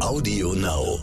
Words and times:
Audio 0.00 0.52
Now. 0.52 0.98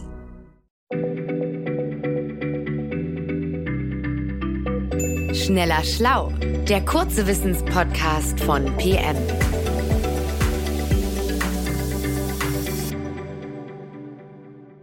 Schneller 5.34 5.84
Schlau, 5.84 6.32
der 6.70 6.86
kurze 6.86 7.26
Wissenspodcast 7.26 8.40
von 8.42 8.66
PM. 8.78 9.18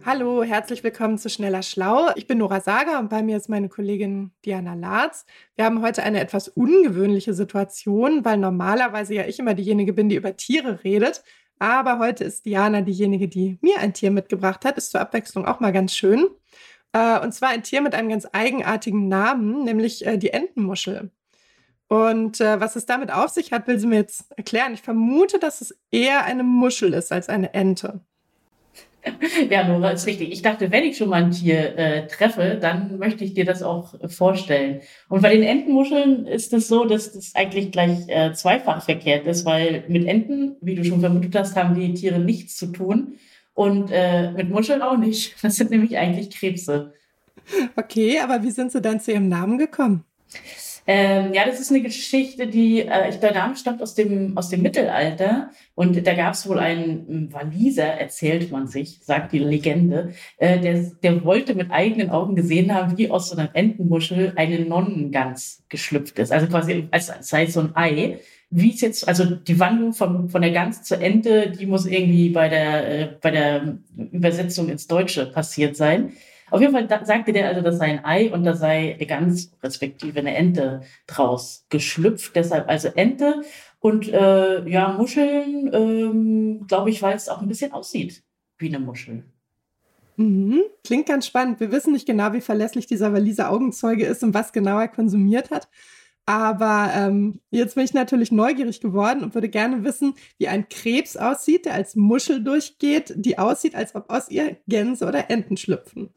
Hallo, 0.05 0.43
herzlich 0.43 0.83
willkommen 0.83 1.19
zu 1.19 1.31
Schneller 1.31 1.63
Schlau. 1.63 2.11
Ich 2.17 2.27
bin 2.27 2.39
Nora 2.39 2.61
Sager 2.61 2.99
und 2.99 3.11
bei 3.11 3.23
mir 3.23 3.37
ist 3.37 3.49
meine 3.49 3.69
Kollegin 3.69 4.33
Diana 4.45 4.75
Latz. 4.75 5.25
Wir 5.55 5.65
haben 5.65 5.83
heute 5.83 6.03
eine 6.03 6.19
etwas 6.21 6.49
ungewöhnliche 6.49 7.33
Situation, 7.33 8.25
weil 8.25 8.39
normalerweise 8.39 9.15
ja 9.15 9.27
ich 9.27 9.39
immer 9.39 9.55
diejenige 9.55 9.93
bin, 9.93 10.09
die 10.09 10.17
über 10.17 10.37
Tiere 10.37 10.83
redet. 10.83 11.23
Aber 11.61 11.99
heute 11.99 12.25
ist 12.25 12.47
Diana 12.47 12.81
diejenige, 12.81 13.29
die 13.29 13.59
mir 13.61 13.79
ein 13.79 13.93
Tier 13.93 14.11
mitgebracht 14.11 14.65
hat. 14.65 14.79
Ist 14.79 14.91
zur 14.91 15.01
Abwechslung 15.01 15.45
auch 15.45 15.61
mal 15.61 15.73
ganz 15.73 15.95
schön. 15.95 16.27
Äh, 16.93 17.21
und 17.21 17.33
zwar 17.33 17.51
ein 17.51 17.63
Tier 17.63 17.83
mit 17.83 17.95
einem 17.95 18.09
ganz 18.09 18.27
eigenartigen 18.33 19.09
Namen, 19.09 19.65
nämlich 19.65 20.07
äh, 20.07 20.17
die 20.17 20.31
Entenmuschel. 20.31 21.11
Und 21.87 22.41
äh, 22.41 22.61
was 22.61 22.77
es 22.77 22.87
damit 22.87 23.13
auf 23.13 23.31
sich 23.31 23.53
hat, 23.53 23.67
will 23.67 23.79
sie 23.79 23.87
mir 23.87 23.97
jetzt 23.97 24.33
erklären. 24.37 24.73
Ich 24.73 24.83
vermute, 24.83 25.39
dass 25.39 25.61
es 25.61 25.79
eher 25.91 26.25
eine 26.25 26.45
Muschel 26.45 26.95
ist 26.95 27.13
als 27.13 27.29
eine 27.29 27.53
Ente. 27.53 28.01
Ja, 29.51 29.67
Nora, 29.67 29.91
ist 29.91 30.07
richtig. 30.07 30.33
Ich 30.33 30.43
dachte, 30.43 30.71
wenn 30.71 30.85
ich 30.85 30.97
schon 30.97 31.09
mal 31.09 31.25
ein 31.25 31.31
Tier 31.31 31.77
äh, 31.79 32.07
treffe, 32.07 32.59
dann 32.61 32.99
möchte 32.99 33.25
ich 33.25 33.35
dir 33.35 33.45
das 33.45 33.63
auch 33.63 33.95
äh, 34.01 34.09
vorstellen. 34.09 34.81
Und 35.09 35.23
bei 35.23 35.35
den 35.35 35.43
Entenmuscheln 35.43 36.27
ist 36.27 36.53
es 36.53 36.69
so, 36.69 36.85
dass 36.85 37.13
das 37.13 37.35
eigentlich 37.35 37.73
gleich 37.73 38.09
äh, 38.09 38.33
zweifach 38.33 38.83
verkehrt 38.83 39.27
ist, 39.27 39.45
weil 39.45 39.85
mit 39.89 40.07
Enten, 40.07 40.57
wie 40.61 40.75
du 40.75 40.85
schon 40.85 41.01
vermutet 41.01 41.35
hast, 41.37 41.57
haben 41.57 41.75
die 41.75 41.95
Tiere 41.95 42.19
nichts 42.19 42.57
zu 42.57 42.67
tun 42.67 43.15
und 43.55 43.91
äh, 43.91 44.33
mit 44.33 44.51
Muscheln 44.51 44.83
auch 44.83 44.97
nicht. 44.97 45.37
Das 45.43 45.57
sind 45.57 45.71
nämlich 45.71 45.97
eigentlich 45.97 46.31
Krebse. 46.31 46.95
Okay, 47.77 48.21
aber 48.21 48.43
wie 48.43 48.51
sind 48.51 48.71
sie 48.71 48.81
dann 48.81 49.01
zu 49.01 49.13
ihrem 49.13 49.29
Namen 49.29 49.59
gekommen? 49.59 50.05
Ähm, 50.93 51.33
ja, 51.35 51.47
das 51.47 51.61
ist 51.61 51.71
eine 51.71 51.83
Geschichte, 51.83 52.49
die, 52.49 52.81
äh, 52.81 53.17
der 53.17 53.33
Name 53.33 53.55
stammt 53.55 53.81
aus 53.81 53.95
dem, 53.95 54.37
aus 54.37 54.49
dem 54.49 54.61
Mittelalter 54.61 55.51
und 55.77 56.05
da 56.05 56.15
gab 56.15 56.35
es 56.35 56.49
wohl 56.49 56.59
einen 56.59 57.33
Waliser, 57.33 57.85
erzählt 57.85 58.51
man 58.51 58.67
sich, 58.67 58.99
sagt 59.01 59.31
die 59.31 59.39
Legende, 59.39 60.15
äh, 60.39 60.59
der, 60.59 60.91
der 61.01 61.25
wollte 61.25 61.55
mit 61.55 61.71
eigenen 61.71 62.11
Augen 62.11 62.35
gesehen 62.35 62.75
haben, 62.75 62.99
wie 62.99 63.09
aus 63.09 63.31
so 63.31 63.37
einer 63.37 63.51
Entenmuschel 63.55 64.33
eine 64.35 64.59
Nonnengans 64.65 65.63
geschlüpft 65.69 66.19
ist. 66.19 66.33
Also 66.33 66.49
quasi 66.49 66.89
als, 66.91 67.09
als 67.09 67.29
sei 67.29 67.47
so 67.47 67.61
ein 67.61 67.77
Ei 67.77 68.19
wie 68.53 68.75
es 68.75 68.81
jetzt, 68.81 69.07
also 69.07 69.25
die 69.25 69.61
Wandlung 69.61 69.93
von, 69.93 70.29
von 70.29 70.43
der 70.43 70.51
Gans 70.51 70.83
zur 70.83 71.01
Ente, 71.01 71.53
die 71.53 71.67
muss 71.67 71.87
irgendwie 71.87 72.31
bei 72.31 72.49
der, 72.49 72.89
äh, 72.89 73.09
bei 73.21 73.31
der 73.31 73.79
Übersetzung 74.11 74.69
ins 74.69 74.89
Deutsche 74.89 75.27
passiert 75.27 75.77
sein. 75.77 76.15
Auf 76.51 76.61
jeden 76.61 76.73
Fall 76.73 76.89
sagte 77.05 77.33
der 77.33 77.49
also, 77.49 77.61
das 77.61 77.79
sei 77.79 77.87
ein 77.87 78.05
Ei 78.05 78.33
und 78.33 78.45
da 78.45 78.55
sei 78.55 78.95
eine 78.95 79.07
Gans, 79.07 79.53
respektive 79.63 80.19
eine 80.19 80.35
Ente 80.35 80.83
draus 81.07 81.67
geschlüpft. 81.69 82.35
Deshalb 82.37 82.69
also 82.69 82.89
Ente 82.89 83.43
und 83.79 84.09
äh, 84.09 84.69
ja, 84.69 84.93
Muscheln, 84.93 85.71
ähm, 85.73 86.67
glaube 86.67 86.91
ich, 86.91 87.03
weil 87.03 87.17
es 87.17 87.29
auch 87.29 87.41
ein 87.41 87.49
bisschen 87.49 87.73
aussieht 87.73 88.23
wie 88.59 88.69
eine 88.69 88.79
Muschel. 88.79 89.25
Mhm. 90.17 90.63
Klingt 90.85 91.07
ganz 91.07 91.27
spannend. 91.27 91.61
Wir 91.61 91.73
wissen 91.73 91.93
nicht 91.93 92.07
genau, 92.07 92.33
wie 92.35 92.43
verlässlich 92.43 92.87
dieser 92.87 93.13
Waliser 93.13 93.51
Augenzeuge 93.51 94.05
ist 94.05 94.23
und 94.23 94.35
was 94.35 94.53
genau 94.53 94.79
er 94.79 94.89
konsumiert 94.89 95.51
hat. 95.51 95.69
Aber 96.31 96.93
ähm, 96.95 97.41
jetzt 97.51 97.75
bin 97.75 97.83
ich 97.83 97.93
natürlich 97.93 98.31
neugierig 98.31 98.81
geworden 98.81 99.25
und 99.25 99.35
würde 99.35 99.49
gerne 99.49 99.83
wissen, 99.83 100.15
wie 100.39 100.47
ein 100.47 100.69
Krebs 100.69 101.17
aussieht, 101.17 101.65
der 101.65 101.75
als 101.75 101.97
Muschel 101.97 102.45
durchgeht, 102.45 103.13
die 103.17 103.37
aussieht, 103.37 103.75
als 103.75 103.97
ob 103.97 104.09
aus 104.09 104.31
ihr 104.31 104.59
Gänse 104.69 105.07
oder 105.07 105.29
Enten 105.29 105.57
schlüpfen. 105.57 106.11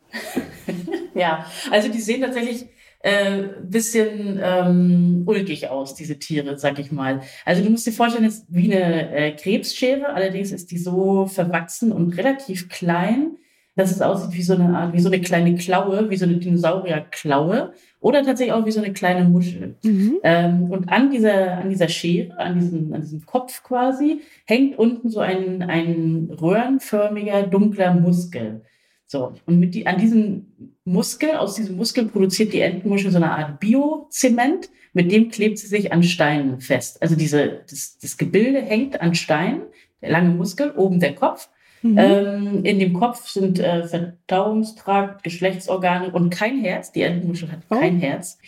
ja, 1.15 1.47
also 1.71 1.89
die 1.89 1.99
sehen 1.99 2.21
tatsächlich 2.21 2.67
äh, 2.99 3.45
bisschen 3.63 4.39
ähm, 4.39 5.23
ulkig 5.25 5.69
aus, 5.69 5.95
diese 5.95 6.19
Tiere, 6.19 6.59
sag 6.59 6.77
ich 6.77 6.91
mal. 6.91 7.21
Also 7.43 7.63
du 7.63 7.71
musst 7.71 7.87
dir 7.87 7.91
vorstellen, 7.91 8.25
es 8.25 8.35
ist 8.35 8.45
wie 8.49 8.71
eine 8.71 9.15
äh, 9.15 9.31
Krebsschere, 9.35 10.13
allerdings 10.13 10.51
ist 10.51 10.69
die 10.69 10.77
so 10.77 11.25
verwachsen 11.25 11.91
und 11.91 12.15
relativ 12.17 12.69
klein, 12.69 13.31
dass 13.75 13.91
es 13.91 14.01
aussieht 14.01 14.33
wie 14.37 14.43
so 14.43 14.53
eine 14.53 14.77
Art, 14.77 14.93
wie 14.93 14.99
so 14.99 15.09
eine 15.09 15.21
kleine 15.21 15.55
Klaue, 15.55 16.09
wie 16.09 16.17
so 16.17 16.25
eine 16.25 16.37
Dinosaurierklaue 16.37 17.73
oder 17.99 18.23
tatsächlich 18.23 18.53
auch 18.53 18.65
wie 18.65 18.71
so 18.71 18.81
eine 18.81 18.93
kleine 18.93 19.27
Muschel. 19.27 19.75
Mhm. 19.83 20.19
Ähm, 20.23 20.63
und 20.71 20.89
an 20.89 21.09
dieser, 21.09 21.57
an 21.57 21.69
dieser 21.69 21.87
Schere, 21.87 22.37
an 22.37 22.59
diesem, 22.59 22.93
an 22.93 23.01
diesem 23.01 23.25
Kopf 23.25 23.63
quasi, 23.63 24.21
hängt 24.45 24.77
unten 24.77 25.09
so 25.09 25.21
ein, 25.21 25.63
ein 25.63 26.29
röhrenförmiger, 26.39 27.43
dunkler 27.43 27.93
Muskel. 27.95 28.61
So, 29.07 29.33
und 29.45 29.59
mit 29.59 29.73
die, 29.75 29.87
an 29.87 29.97
diesem 29.99 30.47
Muskel, 30.85 31.31
aus 31.31 31.55
diesem 31.55 31.75
Muskel 31.77 32.05
produziert 32.05 32.53
die 32.53 32.61
Entenmuschel 32.61 33.11
so 33.11 33.17
eine 33.17 33.31
Art 33.31 33.59
Biozement, 33.59 34.69
mit 34.93 35.11
dem 35.11 35.29
klebt 35.29 35.57
sie 35.57 35.67
sich 35.67 35.91
an 35.91 36.03
Steinen 36.03 36.59
fest. 36.59 37.01
Also 37.01 37.15
diese, 37.15 37.61
das, 37.69 37.97
das 37.99 38.17
Gebilde 38.17 38.61
hängt 38.61 39.01
an 39.01 39.15
Steinen, 39.15 39.61
der 40.01 40.11
lange 40.11 40.29
Muskel, 40.29 40.71
oben 40.71 40.99
der 40.99 41.15
Kopf 41.15 41.49
Mhm. 41.83 41.97
Ähm, 41.97 42.65
in 42.65 42.79
dem 42.79 42.93
Kopf 42.93 43.27
sind 43.27 43.59
äh, 43.59 43.85
Verdauungstrakt, 43.85 45.23
Geschlechtsorgane 45.23 46.11
und 46.11 46.29
kein 46.29 46.61
Herz. 46.61 46.91
Die 46.91 47.01
Entenmuschel 47.01 47.51
hat 47.51 47.59
oh. 47.69 47.75
kein 47.75 47.99
Herz. 47.99 48.39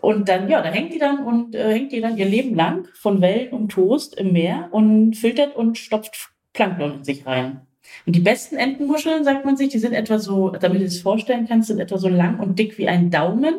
Und 0.00 0.28
dann, 0.28 0.50
ja, 0.50 0.60
da 0.60 0.70
hängt 0.70 0.92
die 0.92 0.98
dann 0.98 1.24
und 1.24 1.54
äh, 1.54 1.72
hängt 1.72 1.92
die 1.92 2.00
dann 2.00 2.18
ihr 2.18 2.26
Leben 2.26 2.56
lang 2.56 2.88
von 2.94 3.20
Wellen 3.20 3.52
und 3.52 3.70
Toast 3.70 4.18
im 4.18 4.32
Meer 4.32 4.68
und 4.72 5.16
filtert 5.16 5.54
und 5.54 5.78
stopft 5.78 6.32
Plankton 6.52 6.96
in 6.96 7.04
sich 7.04 7.24
rein. 7.24 7.60
Und 8.04 8.16
die 8.16 8.20
besten 8.20 8.56
Entenmuscheln, 8.56 9.22
sagt 9.22 9.44
man 9.44 9.56
sich, 9.56 9.68
die 9.68 9.78
sind 9.78 9.92
etwa 9.92 10.18
so, 10.18 10.50
damit 10.50 10.80
du 10.80 10.86
es 10.86 11.00
vorstellen 11.00 11.46
kannst, 11.48 11.68
sind 11.68 11.78
etwa 11.78 11.98
so 11.98 12.08
lang 12.08 12.40
und 12.40 12.58
dick 12.58 12.78
wie 12.78 12.88
ein 12.88 13.10
Daumen. 13.10 13.54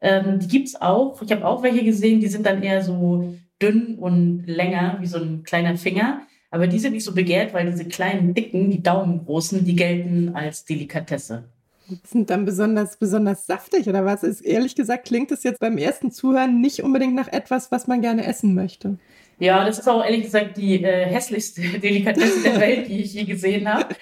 Ähm, 0.00 0.40
die 0.40 0.48
gibt's 0.48 0.80
auch. 0.80 1.22
Ich 1.22 1.30
habe 1.30 1.46
auch 1.46 1.62
welche 1.62 1.84
gesehen, 1.84 2.18
die 2.18 2.26
sind 2.26 2.46
dann 2.46 2.64
eher 2.64 2.82
so 2.82 3.34
dünn 3.62 3.96
und 3.98 4.44
länger 4.46 4.98
wie 5.00 5.06
so 5.06 5.18
ein 5.18 5.44
kleiner 5.44 5.76
Finger. 5.76 6.22
Aber 6.50 6.66
die 6.66 6.78
sind 6.78 6.92
nicht 6.92 7.04
so 7.04 7.14
begehrt, 7.14 7.52
weil 7.54 7.70
diese 7.70 7.84
kleinen, 7.84 8.34
dicken, 8.34 8.70
die 8.70 8.82
Daumengroßen, 8.82 9.64
die 9.64 9.76
gelten 9.76 10.34
als 10.34 10.64
Delikatesse. 10.64 11.44
Die 11.88 11.98
sind 12.04 12.30
dann 12.30 12.44
besonders, 12.44 12.96
besonders 12.96 13.46
saftig 13.46 13.88
oder 13.88 14.04
was? 14.04 14.22
Ist, 14.22 14.40
ehrlich 14.40 14.74
gesagt 14.74 15.06
klingt 15.06 15.30
es 15.30 15.44
jetzt 15.44 15.60
beim 15.60 15.78
ersten 15.78 16.10
Zuhören 16.10 16.60
nicht 16.60 16.82
unbedingt 16.82 17.14
nach 17.14 17.28
etwas, 17.28 17.70
was 17.70 17.86
man 17.86 18.00
gerne 18.00 18.26
essen 18.26 18.54
möchte. 18.54 18.98
Ja, 19.38 19.64
das 19.64 19.78
ist 19.78 19.88
auch 19.88 20.04
ehrlich 20.04 20.22
gesagt 20.22 20.56
die 20.56 20.82
äh, 20.82 21.06
hässlichste 21.06 21.60
Delikatesse 21.80 22.42
der 22.42 22.60
Welt, 22.60 22.88
die 22.88 23.00
ich 23.00 23.14
je 23.14 23.24
gesehen 23.24 23.72
habe. 23.72 23.94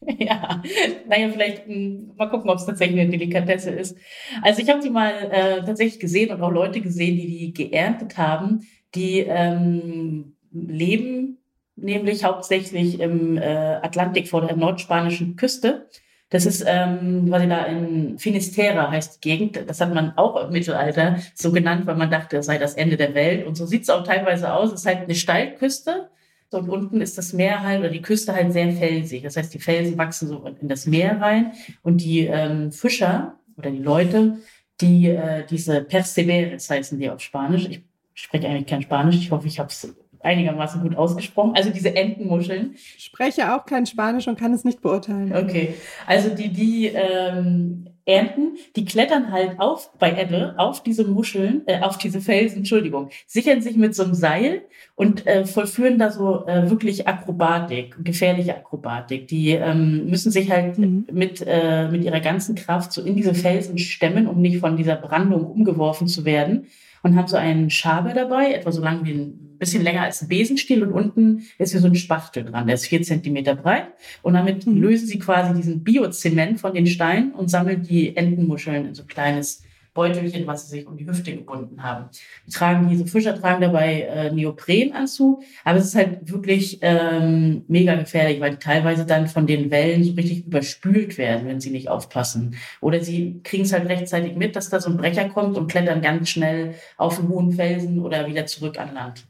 ja, 0.18 0.62
naja, 1.08 1.28
vielleicht 1.30 1.66
mh, 1.66 1.74
hm, 1.74 2.12
mal 2.16 2.30
gucken, 2.30 2.50
ob 2.50 2.58
es 2.58 2.66
tatsächlich 2.66 3.00
eine 3.00 3.10
Delikatesse 3.10 3.70
ist. 3.70 3.96
Also 4.42 4.62
ich 4.62 4.70
habe 4.70 4.80
die 4.80 4.90
mal 4.90 5.12
äh, 5.30 5.64
tatsächlich 5.64 6.00
gesehen 6.00 6.32
und 6.32 6.40
auch 6.40 6.52
Leute 6.52 6.80
gesehen, 6.80 7.16
die 7.16 7.26
die 7.26 7.52
geerntet 7.52 8.16
haben, 8.16 8.60
die 8.94 9.20
ähm, 9.20 10.36
leben 10.52 11.35
nämlich 11.76 12.24
hauptsächlich 12.24 13.00
im 13.00 13.36
äh, 13.36 13.44
Atlantik 13.44 14.28
vor 14.28 14.46
der 14.46 14.56
nordspanischen 14.56 15.36
Küste. 15.36 15.88
Das 16.28 16.44
ist 16.44 16.64
ähm, 16.66 17.26
quasi 17.28 17.48
da 17.48 17.64
in 17.66 18.18
Finisterra 18.18 18.90
heißt 18.90 19.16
die 19.16 19.28
Gegend. 19.28 19.60
Das 19.68 19.80
hat 19.80 19.94
man 19.94 20.16
auch 20.16 20.44
im 20.44 20.50
Mittelalter 20.50 21.18
so 21.34 21.52
genannt, 21.52 21.86
weil 21.86 21.94
man 21.94 22.10
dachte, 22.10 22.36
das 22.36 22.46
sei 22.46 22.58
das 22.58 22.74
Ende 22.74 22.96
der 22.96 23.14
Welt. 23.14 23.46
Und 23.46 23.54
so 23.54 23.64
sieht 23.64 23.82
es 23.82 23.90
auch 23.90 24.02
teilweise 24.02 24.52
aus. 24.52 24.72
Es 24.72 24.80
ist 24.80 24.86
halt 24.86 25.02
eine 25.02 25.14
Steilküste. 25.14 26.10
Und 26.50 26.68
unten 26.68 27.00
ist 27.00 27.18
das 27.18 27.32
Meer 27.32 27.62
halt, 27.62 27.80
oder 27.80 27.90
die 27.90 28.02
Küste 28.02 28.32
halt 28.32 28.52
sehr 28.52 28.72
felsig. 28.72 29.22
Das 29.22 29.36
heißt, 29.36 29.52
die 29.52 29.58
Felsen 29.58 29.98
wachsen 29.98 30.28
so 30.28 30.44
in 30.60 30.68
das 30.68 30.86
Meer 30.86 31.20
rein. 31.20 31.52
Und 31.82 31.98
die 31.98 32.26
ähm, 32.26 32.72
Fischer 32.72 33.38
oder 33.56 33.70
die 33.70 33.82
Leute, 33.82 34.38
die 34.80 35.08
äh, 35.08 35.44
diese 35.48 35.82
Perseveres 35.82 36.68
heißen 36.68 36.98
die 36.98 37.10
auf 37.10 37.20
Spanisch. 37.20 37.68
Ich 37.68 37.82
spreche 38.14 38.48
eigentlich 38.48 38.66
kein 38.66 38.82
Spanisch. 38.82 39.16
Ich 39.16 39.30
hoffe, 39.30 39.46
ich 39.46 39.58
habe 39.58 39.68
es 39.68 39.94
einigermaßen 40.26 40.82
gut 40.82 40.96
ausgesprochen. 40.96 41.52
Also 41.54 41.70
diese 41.70 41.94
Entenmuscheln. 41.94 42.74
Ich 42.96 43.04
spreche 43.04 43.54
auch 43.54 43.64
kein 43.64 43.86
Spanisch 43.86 44.28
und 44.28 44.38
kann 44.38 44.52
es 44.52 44.64
nicht 44.64 44.82
beurteilen. 44.82 45.34
Okay, 45.34 45.74
also 46.06 46.30
die, 46.30 46.48
die 46.48 46.86
ähm, 46.88 47.86
Enten, 48.08 48.56
die 48.76 48.84
klettern 48.84 49.32
halt 49.32 49.58
auf 49.58 49.92
bei 49.98 50.16
Ebbe 50.16 50.54
auf 50.58 50.80
diese 50.82 51.04
Muscheln, 51.04 51.62
äh, 51.66 51.80
auf 51.80 51.98
diese 51.98 52.20
Felsen, 52.20 52.58
Entschuldigung, 52.58 53.10
sichern 53.26 53.60
sich 53.60 53.76
mit 53.76 53.96
so 53.96 54.04
einem 54.04 54.14
Seil 54.14 54.62
und 54.94 55.26
äh, 55.26 55.44
vollführen 55.44 55.98
da 55.98 56.12
so 56.12 56.46
äh, 56.46 56.70
wirklich 56.70 57.08
Akrobatik, 57.08 57.96
gefährliche 58.04 58.54
Akrobatik. 58.56 59.26
Die 59.26 59.50
ähm, 59.50 60.06
müssen 60.06 60.30
sich 60.30 60.52
halt 60.52 60.78
mhm. 60.78 61.06
mit, 61.10 61.44
äh, 61.44 61.88
mit 61.88 62.04
ihrer 62.04 62.20
ganzen 62.20 62.54
Kraft 62.54 62.92
so 62.92 63.02
in 63.02 63.16
diese 63.16 63.34
Felsen 63.34 63.76
stemmen, 63.76 64.28
um 64.28 64.40
nicht 64.40 64.58
von 64.58 64.76
dieser 64.76 64.94
Brandung 64.94 65.44
umgeworfen 65.44 66.06
zu 66.06 66.24
werden 66.24 66.68
und 67.06 67.14
haben 67.14 67.28
so 67.28 67.36
einen 67.36 67.70
Schaber 67.70 68.14
dabei, 68.14 68.52
etwa 68.52 68.72
so 68.72 68.82
lang 68.82 69.04
wie 69.04 69.12
ein 69.12 69.58
bisschen 69.58 69.84
länger 69.84 70.02
als 70.02 70.22
ein 70.22 70.28
Besenstiel 70.28 70.82
und 70.82 70.92
unten 70.92 71.44
ist 71.56 71.70
hier 71.70 71.80
so 71.80 71.86
ein 71.86 71.94
Spachtel 71.94 72.44
dran, 72.44 72.66
der 72.66 72.74
ist 72.74 72.86
vier 72.86 73.00
Zentimeter 73.02 73.54
breit 73.54 73.86
und 74.22 74.34
damit 74.34 74.66
mhm. 74.66 74.80
lösen 74.82 75.06
sie 75.06 75.20
quasi 75.20 75.54
diesen 75.54 75.84
Biozement 75.84 76.58
von 76.58 76.74
den 76.74 76.88
Steinen 76.88 77.32
und 77.32 77.48
sammeln 77.48 77.84
die 77.84 78.16
Entenmuscheln 78.16 78.86
in 78.86 78.94
so 78.94 79.04
kleines 79.04 79.62
Beutelchen, 79.96 80.46
was 80.46 80.68
sie 80.68 80.76
sich 80.76 80.86
um 80.86 80.96
die 80.96 81.06
Hüfte 81.06 81.34
gebunden 81.34 81.82
haben. 81.82 82.10
Die 82.46 82.52
tragen, 82.52 82.88
diese 82.88 83.06
Fischer 83.06 83.34
tragen 83.34 83.60
dabei 83.60 84.02
äh, 84.02 84.30
Neoprenanzug, 84.30 85.42
aber 85.64 85.78
es 85.78 85.86
ist 85.86 85.96
halt 85.96 86.30
wirklich 86.30 86.78
ähm, 86.82 87.64
mega 87.66 87.96
gefährlich, 87.96 88.40
weil 88.40 88.52
die 88.52 88.58
teilweise 88.58 89.04
dann 89.04 89.26
von 89.26 89.48
den 89.48 89.72
Wellen 89.72 90.04
so 90.04 90.12
richtig 90.12 90.46
überspült 90.46 91.18
werden, 91.18 91.48
wenn 91.48 91.60
sie 91.60 91.70
nicht 91.70 91.88
aufpassen. 91.88 92.54
Oder 92.80 93.02
sie 93.02 93.40
kriegen 93.42 93.64
es 93.64 93.72
halt 93.72 93.88
rechtzeitig 93.88 94.36
mit, 94.36 94.54
dass 94.54 94.70
da 94.70 94.80
so 94.80 94.90
ein 94.90 94.96
Brecher 94.96 95.28
kommt 95.28 95.58
und 95.58 95.68
klettern 95.68 96.00
ganz 96.00 96.28
schnell 96.28 96.74
auf 96.96 97.18
einen 97.18 97.28
hohen 97.28 97.52
Felsen 97.52 97.98
oder 98.00 98.28
wieder 98.28 98.46
zurück 98.46 98.78
an 98.78 98.94
Land. 98.94 99.26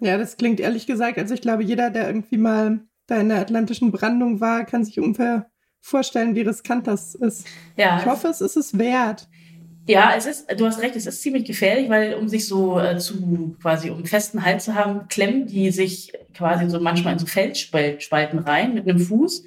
Ja, 0.00 0.18
das 0.18 0.36
klingt 0.36 0.60
ehrlich 0.60 0.86
gesagt, 0.86 1.18
also 1.18 1.32
ich 1.32 1.40
glaube, 1.40 1.62
jeder, 1.62 1.88
der 1.88 2.06
irgendwie 2.06 2.36
mal 2.36 2.80
da 3.06 3.16
in 3.20 3.28
der 3.28 3.38
atlantischen 3.38 3.92
Brandung 3.92 4.40
war, 4.40 4.64
kann 4.64 4.84
sich 4.84 4.98
ungefähr 4.98 5.50
vorstellen, 5.80 6.34
wie 6.34 6.40
riskant 6.40 6.86
das 6.86 7.14
ist. 7.14 7.46
Ja. 7.76 7.98
Ich 7.98 8.06
hoffe, 8.06 8.28
es 8.28 8.40
ist 8.40 8.56
es 8.56 8.78
wert. 8.78 9.28
Ja, 9.86 10.14
es 10.16 10.26
ist, 10.26 10.46
du 10.58 10.66
hast 10.66 10.80
recht, 10.80 10.96
es 10.96 11.06
ist 11.06 11.20
ziemlich 11.20 11.44
gefährlich, 11.44 11.90
weil 11.90 12.14
um 12.14 12.28
sich 12.28 12.46
so 12.46 12.78
äh, 12.78 12.96
zu 12.96 13.54
quasi 13.60 13.90
um 13.90 14.04
festen 14.06 14.44
Halt 14.44 14.62
zu 14.62 14.74
haben, 14.74 15.08
klemmen 15.08 15.46
die 15.46 15.70
sich 15.70 16.12
quasi 16.32 16.68
so 16.70 16.80
manchmal 16.80 17.12
in 17.12 17.18
so 17.18 17.26
Felsspalten 17.26 18.38
rein 18.38 18.74
mit 18.74 18.88
einem 18.88 18.98
Fuß 18.98 19.44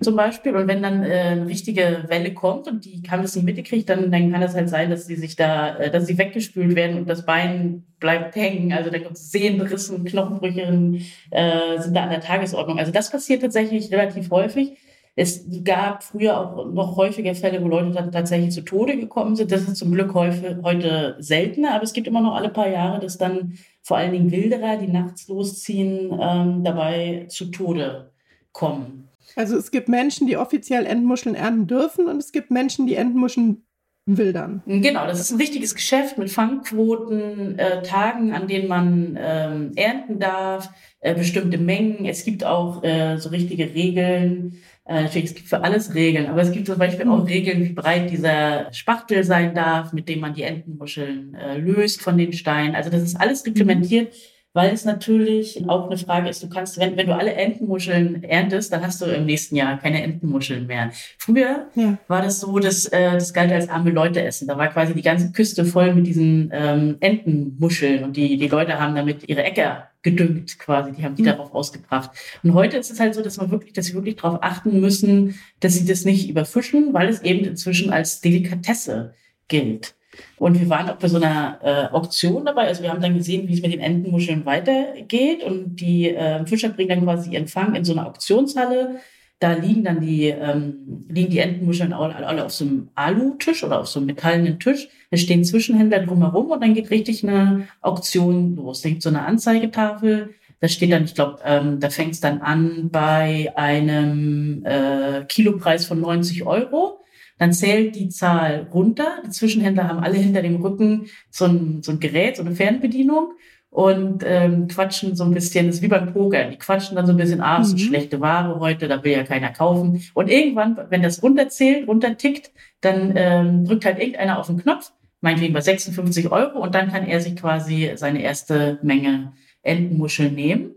zum 0.00 0.16
Beispiel. 0.16 0.54
Und 0.56 0.68
wenn 0.68 0.82
dann 0.82 1.02
äh, 1.02 1.12
eine 1.12 1.46
richtige 1.46 2.04
Welle 2.08 2.32
kommt 2.32 2.68
und 2.68 2.84
die 2.84 3.02
kann 3.02 3.22
das 3.22 3.34
nicht 3.34 3.44
mitgekriegt, 3.44 3.88
dann, 3.88 4.10
dann 4.10 4.32
kann 4.32 4.42
es 4.42 4.54
halt 4.54 4.68
sein, 4.68 4.90
dass 4.90 5.06
sie 5.06 5.16
sich 5.16 5.36
da, 5.36 5.76
äh, 5.76 5.90
dass 5.90 6.06
sie 6.06 6.16
weggespült 6.16 6.76
werden 6.76 6.98
und 6.98 7.08
das 7.08 7.26
Bein 7.26 7.84
bleibt 8.00 8.36
hängen. 8.36 8.72
Also 8.72 8.90
da 8.90 8.98
gibt 8.98 9.12
es 9.12 9.32
Sehnenrissen, 9.32 10.04
Knochenbrüche 10.04 11.00
äh, 11.30 11.80
sind 11.80 11.94
da 11.94 12.04
an 12.04 12.10
der 12.10 12.20
Tagesordnung. 12.20 12.78
Also 12.78 12.92
das 12.92 13.10
passiert 13.10 13.42
tatsächlich 13.42 13.90
relativ 13.90 14.30
häufig. 14.30 14.78
Es 15.16 15.44
gab 15.62 16.02
früher 16.02 16.38
auch 16.38 16.66
noch 16.72 16.96
häufiger 16.96 17.34
Fälle, 17.34 17.62
wo 17.62 17.68
Leute 17.68 17.92
dann 17.92 18.10
tatsächlich 18.10 18.52
zu 18.52 18.62
Tode 18.62 18.96
gekommen 18.96 19.36
sind. 19.36 19.52
Das 19.52 19.62
ist 19.62 19.76
zum 19.76 19.92
Glück 19.92 20.12
häufig, 20.14 20.56
heute 20.62 21.16
seltener, 21.20 21.74
aber 21.74 21.84
es 21.84 21.92
gibt 21.92 22.08
immer 22.08 22.20
noch 22.20 22.34
alle 22.34 22.48
paar 22.48 22.68
Jahre, 22.68 23.00
dass 23.00 23.16
dann 23.16 23.56
vor 23.82 23.96
allen 23.96 24.12
Dingen 24.12 24.32
Wilderer, 24.32 24.76
die 24.76 24.88
nachts 24.88 25.28
losziehen, 25.28 26.18
ähm, 26.20 26.64
dabei 26.64 27.26
zu 27.28 27.46
Tode 27.46 28.10
kommen. 28.52 29.08
Also 29.36 29.56
es 29.56 29.70
gibt 29.70 29.88
Menschen, 29.88 30.26
die 30.26 30.36
offiziell 30.36 30.84
Endmuscheln 30.84 31.34
ernten 31.34 31.66
dürfen 31.66 32.08
und 32.08 32.18
es 32.18 32.32
gibt 32.32 32.50
Menschen, 32.50 32.86
die 32.86 32.96
Endmuscheln 32.96 33.64
wildern. 34.06 34.62
Genau, 34.66 35.06
das 35.06 35.18
ist 35.18 35.30
ein 35.30 35.38
richtiges 35.38 35.74
Geschäft 35.74 36.18
mit 36.18 36.30
Fangquoten, 36.30 37.58
äh, 37.58 37.82
Tagen, 37.82 38.34
an 38.34 38.46
denen 38.48 38.68
man 38.68 39.18
ähm, 39.18 39.72
ernten 39.76 40.18
darf, 40.18 40.70
äh, 41.00 41.14
bestimmte 41.14 41.56
Mengen. 41.56 42.04
Es 42.04 42.24
gibt 42.24 42.44
auch 42.44 42.84
äh, 42.84 43.16
so 43.16 43.30
richtige 43.30 43.72
Regeln. 43.74 44.60
Äh, 44.86 45.04
natürlich, 45.04 45.30
es 45.30 45.34
gibt 45.34 45.48
für 45.48 45.62
alles 45.62 45.94
Regeln, 45.94 46.26
aber 46.26 46.42
es 46.42 46.52
gibt 46.52 46.66
zum 46.66 46.78
Beispiel 46.78 47.08
auch 47.08 47.26
Regeln, 47.26 47.64
wie 47.64 47.72
breit 47.72 48.10
dieser 48.10 48.70
Spachtel 48.72 49.24
sein 49.24 49.54
darf, 49.54 49.92
mit 49.92 50.08
dem 50.08 50.20
man 50.20 50.34
die 50.34 50.42
Entenmuscheln 50.42 51.34
äh, 51.34 51.56
löst 51.56 52.02
von 52.02 52.18
den 52.18 52.32
Steinen. 52.34 52.74
Also 52.74 52.90
das 52.90 53.02
ist 53.02 53.18
alles 53.18 53.46
reglementiert 53.46 54.14
weil 54.54 54.72
es 54.72 54.84
natürlich 54.84 55.68
auch 55.68 55.86
eine 55.86 55.98
Frage 55.98 56.28
ist, 56.28 56.42
du 56.42 56.48
kannst, 56.48 56.78
wenn, 56.78 56.96
wenn 56.96 57.08
du 57.08 57.14
alle 57.14 57.34
Entenmuscheln 57.34 58.22
erntest, 58.22 58.72
dann 58.72 58.86
hast 58.86 59.02
du 59.02 59.06
im 59.06 59.26
nächsten 59.26 59.56
Jahr 59.56 59.78
keine 59.78 60.02
Entenmuscheln 60.02 60.68
mehr. 60.68 60.92
Früher 61.18 61.66
ja. 61.74 61.98
war 62.06 62.22
das 62.22 62.40
so, 62.40 62.60
dass 62.60 62.86
äh, 62.86 63.12
das 63.12 63.34
galt 63.34 63.50
als 63.50 63.68
arme 63.68 63.90
Leute 63.90 64.22
essen. 64.22 64.46
Da 64.46 64.56
war 64.56 64.68
quasi 64.68 64.94
die 64.94 65.02
ganze 65.02 65.32
Küste 65.32 65.64
voll 65.64 65.92
mit 65.92 66.06
diesen 66.06 66.50
ähm, 66.54 66.96
Entenmuscheln 67.00 68.04
und 68.04 68.16
die, 68.16 68.36
die 68.36 68.48
Leute 68.48 68.80
haben 68.80 68.94
damit 68.94 69.28
ihre 69.28 69.42
Äcker 69.42 69.88
gedüngt 70.02 70.58
quasi, 70.60 70.92
die 70.92 71.02
haben 71.02 71.16
die 71.16 71.22
mhm. 71.22 71.26
darauf 71.26 71.52
ausgebracht. 71.52 72.10
Und 72.44 72.54
heute 72.54 72.76
ist 72.76 72.92
es 72.92 73.00
halt 73.00 73.14
so, 73.14 73.22
dass 73.22 73.38
man 73.38 73.50
wirklich, 73.50 73.72
dass 73.72 73.86
sie 73.86 73.94
wirklich 73.94 74.16
darauf 74.16 74.38
achten 74.42 74.80
müssen, 74.80 75.34
dass 75.58 75.74
sie 75.74 75.84
das 75.84 76.04
nicht 76.04 76.30
überfischen, 76.30 76.94
weil 76.94 77.08
es 77.08 77.22
eben 77.22 77.44
inzwischen 77.44 77.92
als 77.92 78.20
Delikatesse 78.20 79.14
gilt. 79.48 79.96
Und 80.36 80.60
wir 80.60 80.68
waren 80.68 80.88
auch 80.90 80.96
bei 80.96 81.08
so 81.08 81.16
einer 81.16 81.58
äh, 81.62 81.94
Auktion 81.94 82.44
dabei. 82.44 82.66
Also 82.66 82.82
wir 82.82 82.90
haben 82.90 83.00
dann 83.00 83.16
gesehen, 83.16 83.48
wie 83.48 83.54
es 83.54 83.62
mit 83.62 83.72
den 83.72 83.80
Entenmuscheln 83.80 84.44
weitergeht. 84.44 85.42
Und 85.42 85.76
die 85.76 86.10
äh, 86.10 86.44
Fischer 86.46 86.70
bringen 86.70 86.88
dann 86.90 87.02
quasi 87.02 87.30
ihren 87.30 87.48
Fang 87.48 87.74
in 87.74 87.84
so 87.84 87.92
eine 87.92 88.06
Auktionshalle. 88.06 89.00
Da 89.40 89.52
liegen 89.52 89.84
dann 89.84 90.00
die, 90.00 90.28
ähm, 90.28 91.04
liegen 91.08 91.30
die 91.30 91.40
Entenmuscheln 91.40 91.92
alle, 91.92 92.14
alle 92.26 92.44
auf 92.44 92.52
so 92.52 92.64
einem 92.64 92.88
Alutisch 92.94 93.64
oder 93.64 93.80
auf 93.80 93.88
so 93.88 93.98
einem 93.98 94.06
metallenen 94.06 94.58
Tisch. 94.58 94.88
Da 95.10 95.16
stehen 95.16 95.44
Zwischenhändler 95.44 96.00
drumherum 96.00 96.50
und 96.50 96.62
dann 96.62 96.74
geht 96.74 96.90
richtig 96.90 97.22
eine 97.22 97.68
Auktion 97.80 98.56
los. 98.56 98.80
Da 98.80 98.88
gibt 98.88 99.02
so 99.02 99.08
eine 99.08 99.22
Anzeigetafel. 99.26 100.34
Da 100.60 100.68
steht 100.68 100.92
dann, 100.92 101.04
ich 101.04 101.14
glaube, 101.14 101.40
ähm, 101.44 101.78
da 101.78 101.90
fängt 101.90 102.14
es 102.14 102.20
dann 102.20 102.40
an 102.40 102.88
bei 102.90 103.52
einem 103.54 104.64
äh, 104.64 105.24
Kilopreis 105.28 105.84
von 105.84 106.00
90 106.00 106.46
Euro. 106.46 107.03
Dann 107.44 107.52
zählt 107.52 107.94
die 107.94 108.08
Zahl 108.08 108.68
runter. 108.72 109.18
Die 109.26 109.28
Zwischenhändler 109.28 109.86
haben 109.86 109.98
alle 109.98 110.16
hinter 110.16 110.40
dem 110.40 110.62
Rücken 110.62 111.08
so 111.30 111.44
ein, 111.44 111.82
so 111.82 111.92
ein 111.92 112.00
Gerät, 112.00 112.38
so 112.38 112.42
eine 112.42 112.54
Fernbedienung 112.54 113.34
und 113.68 114.24
ähm, 114.26 114.66
quatschen 114.66 115.14
so 115.14 115.24
ein 115.24 115.34
bisschen, 115.34 115.66
das 115.66 115.76
ist 115.76 115.82
wie 115.82 115.88
beim 115.88 116.14
Poker, 116.14 116.44
die 116.44 116.56
quatschen 116.56 116.96
dann 116.96 117.04
so 117.06 117.12
ein 117.12 117.18
bisschen, 117.18 117.42
ah, 117.42 117.58
das 117.58 117.68
ist 117.68 117.74
mhm. 117.74 117.78
schlechte 117.80 118.22
Ware 118.22 118.60
heute, 118.60 118.88
da 118.88 119.04
will 119.04 119.12
ja 119.12 119.24
keiner 119.24 119.50
kaufen. 119.50 120.02
Und 120.14 120.30
irgendwann, 120.30 120.78
wenn 120.88 121.02
das 121.02 121.22
runterzählt, 121.22 121.86
runtertickt, 121.86 122.50
dann 122.80 123.12
ähm, 123.14 123.66
drückt 123.66 123.84
halt 123.84 123.98
irgendeiner 123.98 124.38
auf 124.38 124.46
den 124.46 124.56
Knopf, 124.56 124.92
meinetwegen 125.20 125.52
bei 125.52 125.60
56 125.60 126.32
Euro, 126.32 126.60
und 126.60 126.74
dann 126.74 126.90
kann 126.90 127.06
er 127.06 127.20
sich 127.20 127.36
quasi 127.36 127.92
seine 127.96 128.22
erste 128.22 128.78
Menge 128.82 129.34
Entenmuscheln 129.60 130.34
nehmen. 130.34 130.76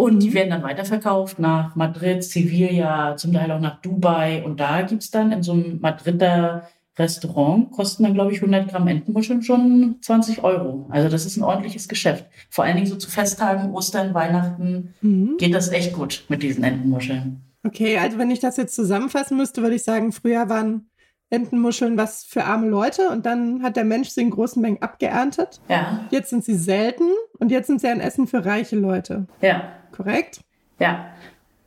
Und 0.00 0.20
die 0.20 0.32
werden 0.32 0.48
dann 0.48 0.62
weiterverkauft 0.62 1.38
nach 1.38 1.76
Madrid, 1.76 2.24
Sevilla, 2.24 3.18
zum 3.18 3.34
Teil 3.34 3.52
auch 3.52 3.60
nach 3.60 3.82
Dubai. 3.82 4.42
Und 4.42 4.58
da 4.58 4.80
gibt's 4.80 5.10
dann 5.10 5.30
in 5.30 5.42
so 5.42 5.52
einem 5.52 5.78
Madrider 5.82 6.70
Restaurant, 6.98 7.70
kosten 7.70 8.04
dann, 8.04 8.14
glaube 8.14 8.32
ich, 8.32 8.38
100 8.38 8.70
Gramm 8.70 8.88
Entenmuscheln 8.88 9.42
schon 9.42 9.96
20 10.00 10.42
Euro. 10.42 10.86
Also 10.88 11.10
das 11.10 11.26
ist 11.26 11.36
ein 11.36 11.42
ordentliches 11.42 11.86
Geschäft. 11.86 12.24
Vor 12.48 12.64
allen 12.64 12.76
Dingen 12.76 12.86
so 12.86 12.96
zu 12.96 13.10
Festtagen, 13.10 13.74
Ostern, 13.74 14.14
Weihnachten 14.14 14.94
mhm. 15.02 15.36
geht 15.36 15.52
das 15.52 15.68
echt 15.68 15.92
gut 15.92 16.24
mit 16.30 16.42
diesen 16.42 16.64
Entenmuscheln. 16.64 17.42
Okay, 17.62 17.98
also 17.98 18.16
wenn 18.16 18.30
ich 18.30 18.40
das 18.40 18.56
jetzt 18.56 18.74
zusammenfassen 18.74 19.36
müsste, 19.36 19.60
würde 19.60 19.76
ich 19.76 19.84
sagen, 19.84 20.12
früher 20.12 20.48
waren 20.48 20.88
Entenmuscheln 21.28 21.98
was 21.98 22.24
für 22.24 22.44
arme 22.44 22.68
Leute 22.68 23.10
und 23.10 23.26
dann 23.26 23.62
hat 23.62 23.76
der 23.76 23.84
Mensch 23.84 24.08
sie 24.08 24.22
in 24.22 24.30
großen 24.30 24.62
Mengen 24.62 24.80
abgeerntet. 24.80 25.60
Ja. 25.68 26.06
Jetzt 26.10 26.30
sind 26.30 26.42
sie 26.42 26.56
selten 26.56 27.04
und 27.38 27.50
jetzt 27.50 27.66
sind 27.66 27.82
sie 27.82 27.88
ein 27.88 28.00
Essen 28.00 28.26
für 28.26 28.46
reiche 28.46 28.76
Leute. 28.76 29.26
Ja 29.42 29.74
korrekt? 29.92 30.40
Ja. 30.78 31.12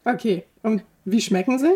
Okay. 0.05 0.43
Und 0.61 0.83
wie 1.05 1.21
schmecken 1.21 1.59
sie? 1.59 1.71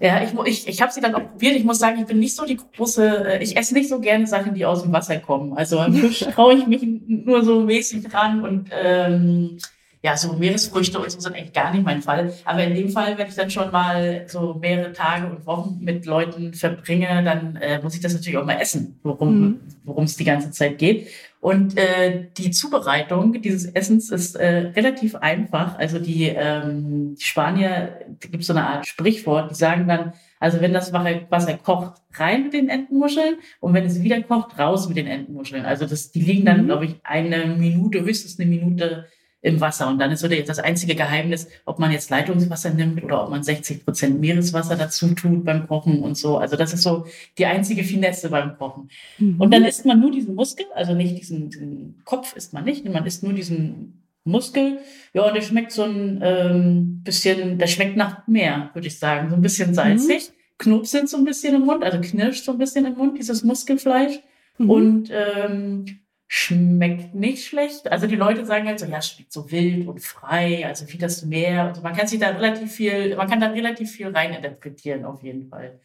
Ja, 0.00 0.22
ich, 0.22 0.32
ich, 0.46 0.68
ich 0.68 0.82
habe 0.82 0.92
sie 0.92 1.00
dann 1.00 1.14
auch 1.14 1.30
probiert. 1.30 1.56
Ich 1.56 1.64
muss 1.64 1.78
sagen, 1.78 2.00
ich 2.00 2.06
bin 2.06 2.18
nicht 2.18 2.34
so 2.34 2.44
die 2.44 2.56
große, 2.56 3.26
äh, 3.26 3.42
ich 3.42 3.56
esse 3.56 3.74
nicht 3.74 3.88
so 3.88 4.00
gerne 4.00 4.26
Sachen, 4.26 4.54
die 4.54 4.64
aus 4.64 4.82
dem 4.82 4.92
Wasser 4.92 5.18
kommen. 5.18 5.52
Also 5.54 5.78
am 5.78 5.94
Fisch 5.94 6.20
traue 6.34 6.54
ich 6.54 6.66
mich 6.66 6.82
nur 7.06 7.44
so 7.44 7.60
mäßig 7.60 8.04
dran 8.04 8.42
und 8.42 8.70
ähm, 8.72 9.58
ja, 10.02 10.16
so 10.16 10.34
Meeresfrüchte 10.34 10.98
und 10.98 11.10
so 11.10 11.18
sind 11.18 11.34
eigentlich 11.34 11.52
gar 11.52 11.72
nicht 11.72 11.84
mein 11.84 12.02
Fall. 12.02 12.32
Aber 12.44 12.62
in 12.62 12.74
dem 12.74 12.90
Fall, 12.90 13.18
wenn 13.18 13.26
ich 13.26 13.34
dann 13.34 13.50
schon 13.50 13.70
mal 13.72 14.24
so 14.28 14.54
mehrere 14.54 14.92
Tage 14.92 15.26
und 15.26 15.44
Wochen 15.44 15.78
mit 15.80 16.06
Leuten 16.06 16.54
verbringe, 16.54 17.24
dann 17.24 17.56
äh, 17.56 17.82
muss 17.82 17.94
ich 17.94 18.00
das 18.00 18.14
natürlich 18.14 18.38
auch 18.38 18.44
mal 18.44 18.60
essen, 18.60 18.98
worum 19.02 19.60
mhm. 19.84 20.04
es 20.04 20.16
die 20.16 20.24
ganze 20.24 20.52
Zeit 20.52 20.78
geht. 20.78 21.08
Und 21.40 21.76
äh, 21.76 22.26
die 22.36 22.50
Zubereitung 22.50 23.40
dieses 23.42 23.66
Essens 23.66 24.10
ist 24.10 24.34
äh, 24.34 24.72
relativ 24.74 25.14
einfach. 25.16 25.78
Also 25.78 25.98
die, 25.98 26.26
ähm, 26.26 27.14
die 27.16 27.24
Spanier, 27.24 28.00
da 28.20 28.28
gibt 28.28 28.44
so 28.44 28.52
eine 28.52 28.66
Art 28.66 28.86
Sprichwort, 28.86 29.50
die 29.50 29.54
sagen 29.54 29.86
dann, 29.86 30.12
also 30.40 30.60
wenn 30.60 30.72
das 30.72 30.92
Wasser 30.92 31.54
kocht, 31.58 32.00
rein 32.14 32.44
mit 32.44 32.52
den 32.54 32.68
Entenmuscheln 32.68 33.36
und 33.60 33.74
wenn 33.74 33.84
es 33.84 34.02
wieder 34.02 34.20
kocht, 34.22 34.58
raus 34.58 34.88
mit 34.88 34.96
den 34.96 35.06
Entenmuscheln. 35.06 35.64
Also 35.64 35.86
das, 35.86 36.10
die 36.12 36.20
liegen 36.20 36.44
dann, 36.44 36.62
mhm. 36.62 36.66
glaube 36.66 36.84
ich, 36.86 36.94
eine 37.04 37.46
Minute, 37.46 38.02
höchstens 38.02 38.38
eine 38.38 38.48
Minute 38.48 39.06
im 39.48 39.60
Wasser. 39.60 39.88
Und 39.88 39.98
dann 39.98 40.12
ist 40.12 40.20
so 40.20 40.28
das 40.28 40.58
einzige 40.58 40.94
Geheimnis, 40.94 41.48
ob 41.64 41.78
man 41.78 41.90
jetzt 41.90 42.10
Leitungswasser 42.10 42.70
nimmt 42.70 43.02
oder 43.02 43.24
ob 43.24 43.30
man 43.30 43.42
60 43.42 43.84
Prozent 43.84 44.20
Meereswasser 44.20 44.76
dazu 44.76 45.14
tut 45.14 45.44
beim 45.44 45.66
Kochen 45.66 46.02
und 46.02 46.16
so. 46.16 46.38
Also 46.38 46.56
das 46.56 46.74
ist 46.74 46.82
so 46.82 47.06
die 47.38 47.46
einzige 47.46 47.82
Finesse 47.82 48.28
beim 48.28 48.56
Kochen. 48.58 48.90
Mhm. 49.18 49.40
Und 49.40 49.52
dann 49.52 49.64
isst 49.64 49.86
man 49.86 50.00
nur 50.00 50.10
diesen 50.10 50.34
Muskel, 50.34 50.66
also 50.74 50.94
nicht 50.94 51.18
diesen, 51.18 51.50
diesen 51.50 52.02
Kopf 52.04 52.36
isst 52.36 52.52
man 52.52 52.64
nicht, 52.64 52.84
man 52.88 53.06
isst 53.06 53.22
nur 53.22 53.32
diesen 53.32 54.04
Muskel. 54.24 54.78
Ja, 55.14 55.26
und 55.26 55.34
der 55.34 55.42
schmeckt 55.42 55.72
so 55.72 55.82
ein 55.82 56.20
ähm, 56.22 57.00
bisschen, 57.02 57.58
der 57.58 57.66
schmeckt 57.66 57.96
nach 57.96 58.26
mehr, 58.28 58.70
würde 58.74 58.86
ich 58.86 58.98
sagen. 58.98 59.30
So 59.30 59.36
ein 59.36 59.42
bisschen 59.42 59.74
salzig. 59.74 60.28
Mhm. 60.28 60.32
Knob 60.58 60.86
sind 60.86 61.08
so 61.08 61.16
ein 61.16 61.24
bisschen 61.24 61.54
im 61.54 61.62
Mund, 61.62 61.84
also 61.84 62.00
knirscht 62.00 62.44
so 62.44 62.52
ein 62.52 62.58
bisschen 62.58 62.84
im 62.84 62.94
Mund, 62.94 63.16
dieses 63.16 63.44
Muskelfleisch. 63.44 64.18
Mhm. 64.58 64.70
Und 64.70 65.10
ähm, 65.10 65.84
schmeckt 66.28 67.14
nicht 67.14 67.46
schlecht. 67.46 67.90
Also 67.90 68.06
die 68.06 68.16
Leute 68.16 68.44
sagen 68.44 68.68
halt 68.68 68.78
so, 68.78 68.86
ja, 68.86 69.00
schmeckt 69.00 69.32
so 69.32 69.50
wild 69.50 69.88
und 69.88 70.00
frei, 70.00 70.66
also 70.66 70.86
wie 70.92 70.98
das 70.98 71.24
Meer. 71.24 71.64
Also 71.64 71.80
man 71.80 71.96
kann 71.96 72.06
sich 72.06 72.20
da 72.20 72.28
relativ 72.28 72.70
viel, 72.70 73.16
man 73.16 73.28
kann 73.28 73.40
da 73.40 73.48
relativ 73.48 73.90
viel 73.90 74.08
reininterpretieren 74.08 75.06
auf 75.06 75.22
jeden 75.22 75.48
Fall. 75.48 75.80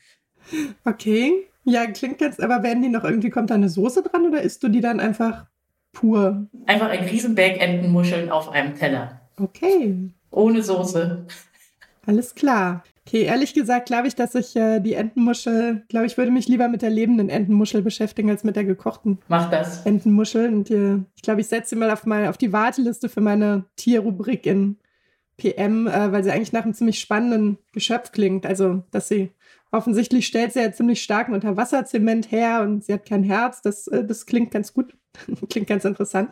Okay. 0.84 1.48
Ja, 1.64 1.86
klingt 1.86 2.20
jetzt, 2.20 2.42
aber 2.44 2.62
werden 2.62 2.84
die 2.84 2.90
noch 2.90 3.06
irgendwie, 3.06 3.30
kommt 3.30 3.50
da 3.50 3.56
eine 3.56 3.70
Soße 3.70 4.04
dran 4.04 4.28
oder 4.28 4.42
isst 4.42 4.62
du 4.64 4.68
die 4.68 4.82
dann 4.82 5.00
einfach 5.00 5.46
pur? 5.94 6.46
Einfach 6.66 6.90
ein 6.90 7.06
Riesenberg 7.06 7.62
Entenmuscheln 7.62 8.30
auf 8.30 8.50
einem 8.50 8.76
Teller. 8.76 9.22
Okay. 9.40 10.10
Ohne 10.30 10.62
Soße. 10.62 11.26
Alles 12.06 12.36
klar. 12.36 12.84
Okay, 13.05 13.24
ehrlich 13.24 13.53
gesagt 13.53 13.88
glaube 13.88 14.07
ich, 14.07 14.15
dass 14.15 14.33
ich 14.33 14.55
äh, 14.55 14.79
die 14.79 14.93
Entenmuschel, 14.93 15.83
glaube 15.89 16.05
ich, 16.05 16.17
würde 16.17 16.31
mich 16.31 16.48
lieber 16.48 16.69
mit 16.69 16.81
der 16.81 16.89
lebenden 16.89 17.29
Entenmuschel 17.29 17.81
beschäftigen 17.81 18.29
als 18.29 18.43
mit 18.45 18.55
der 18.55 18.63
gekochten 18.63 19.19
Mach 19.27 19.50
das. 19.50 19.86
Entenmuschel. 19.86 20.48
Und 20.48 20.72
äh, 20.72 21.00
ich 21.15 21.22
glaube, 21.22 21.41
ich 21.41 21.48
setze 21.48 21.72
sie 21.72 21.75
mal 21.75 21.91
auf, 21.91 22.05
mal 22.05 22.27
auf 22.27 22.38
die 22.38 22.53
Warteliste 22.53 23.10
für 23.10 23.22
meine 23.22 23.65
Tierrubrik 23.75 24.45
in 24.45 24.77
PM, 25.38 25.88
äh, 25.88 26.12
weil 26.12 26.24
sie 26.24 26.31
eigentlich 26.31 26.53
nach 26.53 26.63
einem 26.63 26.74
ziemlich 26.74 27.00
spannenden 27.00 27.57
Geschöpf 27.74 28.13
klingt. 28.13 28.45
Also, 28.45 28.83
dass 28.91 29.10
sie 29.10 29.31
offensichtlich 29.72 30.25
stellt 30.27 30.53
sie 30.53 30.62
ja 30.62 30.72
ziemlich 30.72 31.03
starken 31.03 31.33
Unterwasserzement 31.33 32.31
her 32.31 32.62
und 32.62 32.86
sie 32.86 32.93
hat 32.93 33.05
kein 33.05 33.24
Herz. 33.24 33.62
Das, 33.62 33.88
äh, 33.88 34.05
das 34.05 34.25
klingt 34.25 34.51
ganz 34.51 34.74
gut, 34.74 34.95
klingt 35.50 35.67
ganz 35.67 35.83
interessant. 35.83 36.31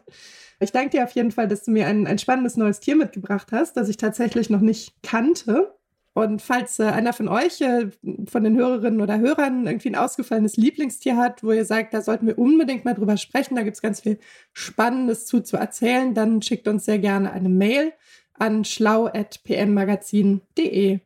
Ich 0.61 0.71
danke 0.71 0.91
dir 0.91 1.03
auf 1.03 1.11
jeden 1.11 1.31
Fall, 1.31 1.47
dass 1.47 1.63
du 1.63 1.71
mir 1.71 1.87
ein, 1.87 2.05
ein 2.05 2.19
spannendes 2.19 2.55
neues 2.55 2.79
Tier 2.79 2.95
mitgebracht 2.95 3.47
hast, 3.51 3.75
das 3.77 3.89
ich 3.89 3.97
tatsächlich 3.97 4.49
noch 4.49 4.61
nicht 4.61 4.93
kannte. 5.01 5.73
Und 6.13 6.41
falls 6.41 6.77
äh, 6.79 6.85
einer 6.85 7.13
von 7.13 7.27
euch, 7.29 7.61
äh, 7.61 7.87
von 8.27 8.43
den 8.43 8.57
Hörerinnen 8.57 8.99
oder 8.99 9.19
Hörern, 9.19 9.65
irgendwie 9.65 9.87
ein 9.89 9.95
ausgefallenes 9.95 10.57
Lieblingstier 10.57 11.15
hat, 11.15 11.41
wo 11.43 11.53
ihr 11.53 11.63
sagt, 11.63 11.93
da 11.93 12.01
sollten 12.01 12.27
wir 12.27 12.37
unbedingt 12.37 12.83
mal 12.83 12.95
drüber 12.95 13.15
sprechen, 13.15 13.55
da 13.55 13.63
gibt 13.63 13.77
es 13.77 13.81
ganz 13.81 14.01
viel 14.01 14.19
Spannendes 14.51 15.25
zu, 15.25 15.39
zu 15.41 15.55
erzählen, 15.55 16.13
dann 16.13 16.41
schickt 16.41 16.67
uns 16.67 16.83
sehr 16.83 16.99
gerne 16.99 17.31
eine 17.31 17.47
Mail 17.47 17.93
an 18.33 18.65
schlau.pmmagazin.de. 18.65 20.99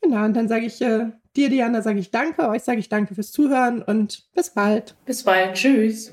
Genau, 0.00 0.24
und 0.24 0.34
dann 0.34 0.48
sage 0.48 0.66
ich 0.66 0.82
äh, 0.82 1.12
dir, 1.36 1.50
Diana, 1.50 1.82
sage 1.82 2.00
ich 2.00 2.10
danke, 2.10 2.48
euch 2.48 2.62
sage 2.62 2.80
ich 2.80 2.88
danke 2.88 3.14
fürs 3.14 3.30
Zuhören 3.30 3.82
und 3.82 4.24
bis 4.34 4.50
bald. 4.50 4.96
Bis 5.04 5.22
bald. 5.22 5.54
Tschüss. 5.54 6.12